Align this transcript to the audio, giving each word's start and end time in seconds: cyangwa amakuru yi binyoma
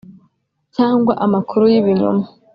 cyangwa 0.75 1.13
amakuru 1.25 1.63
yi 1.71 1.79
binyoma 1.85 2.25